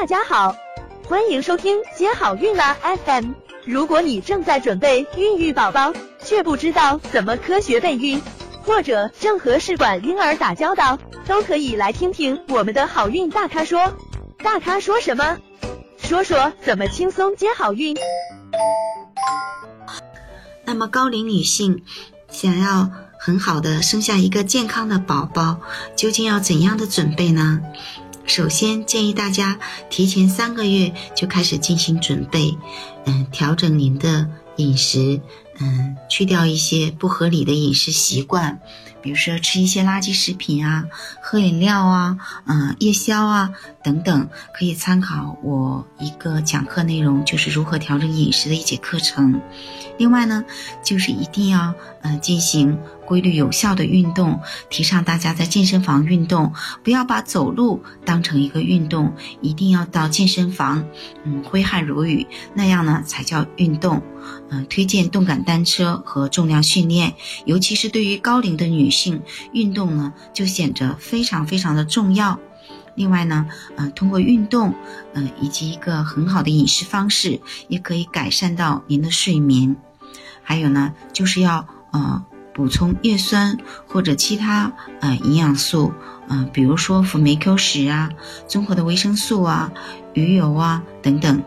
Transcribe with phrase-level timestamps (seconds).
[0.00, 0.56] 大家好，
[1.08, 3.32] 欢迎收听接好运啦 FM。
[3.64, 5.92] 如果你正在准备孕育宝宝，
[6.24, 8.22] 却不知道怎么科学备孕，
[8.62, 13.92] 或者正和试管婴儿打交道，都可以来听听我们的好运大咖说。
[14.38, 15.36] 大咖说什么？
[15.98, 17.96] 说说怎么轻松接好运。
[20.64, 21.82] 那么高龄女性
[22.30, 22.88] 想要
[23.18, 25.58] 很好的生下一个健康的宝宝，
[25.96, 27.60] 究竟要怎样的准备呢？
[28.28, 29.58] 首先建议大家
[29.88, 32.54] 提前三个月就开始进行准备，
[33.06, 35.18] 嗯，调整您的饮食，
[35.60, 38.60] 嗯，去掉一些不合理的饮食习惯。
[39.00, 40.84] 比如说吃一些垃圾食品啊，
[41.22, 43.50] 喝饮料啊，嗯，夜宵啊
[43.80, 49.40] 等等，可以参考我一个讲课内容，就是如何调整饮食的一节课程。
[49.98, 50.44] 另外呢，
[50.82, 51.72] 就是一定要
[52.02, 60.84] 嗯进行规律有效的运动，提倡大家在健身房运动，不要把走路当成一个运动，一定要到健身房，
[61.22, 64.02] 嗯，挥汗如雨，那样呢才叫运动。
[64.50, 67.14] 嗯，推荐动感单车和重量训练，
[67.46, 69.22] 尤其是对于高龄的女性，
[69.54, 72.38] 运动呢就显得非常非常的重要。
[72.94, 74.74] 另外呢，呃，通过运动，
[75.14, 79.74] 嗯，以及一个很好的饮食方式，也可以改善到您的睡眠。
[80.42, 85.94] 还有呢，就是要呃补充叶酸或者其他呃营养素，
[86.28, 88.10] 嗯，比如说辅酶 Q 十啊，
[88.46, 89.72] 综合的维生素啊，
[90.12, 91.42] 鱼油啊等等。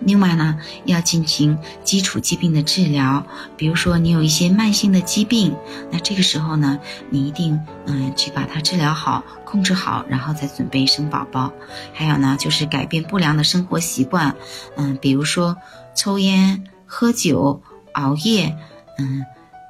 [0.00, 5.54] 另外呢，要进行基础疾病的治疗，比如说你有一些慢性的疾病，
[5.90, 6.78] 那这个时候呢，
[7.10, 11.52] 你一定嗯去把它治疗好、控制好，然后再准备生宝宝。
[11.92, 14.36] 还有呢，就是改变不良的生活习惯，
[14.76, 15.56] 嗯，比如说
[15.94, 18.56] 抽烟、喝酒、熬夜，
[18.98, 19.24] 嗯。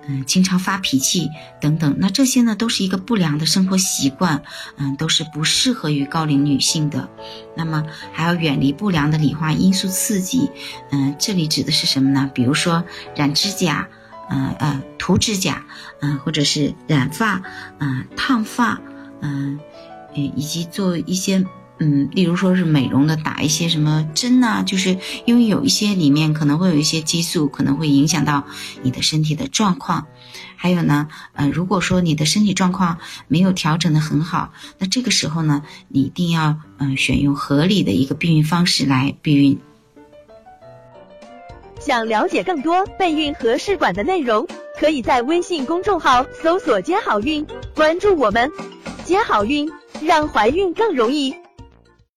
[0.08, 1.28] 嗯，经常发脾气
[1.60, 4.42] 等等，那这些呢都是一个不良的生活习惯，
[4.76, 7.08] 嗯，都是不适合于高龄女性的。
[7.56, 10.50] 那么还要远离不良的理化因素刺激，
[10.92, 12.30] 嗯，这里指的是什么呢？
[12.34, 12.84] 比如说
[13.14, 13.88] 染指甲，
[14.30, 15.64] 嗯呃涂指甲，
[16.00, 17.42] 嗯或者是染发，
[17.78, 18.80] 嗯烫发，
[19.20, 19.58] 嗯
[20.14, 21.44] 嗯以及做一些。
[21.78, 28.44] 嗯，例如说是美容的，打一些什么针呐，就是因为有一些里面可能会有一些激素，可能会影响到
[28.82, 30.06] 你的身体的状况。
[30.56, 32.98] 还有呢，呃，如果说你的身体状况
[33.28, 39.58] 没有调整的很好，那这个时候呢，你一定要嗯选用合理的一个避孕方式来避孕。
[41.78, 44.48] 想了解更多备孕和试管的内容，
[44.80, 48.50] 可以在微信公众号搜索“接好运”，关注我们，
[49.04, 49.70] 接好运，
[50.00, 51.34] 让怀孕更容易。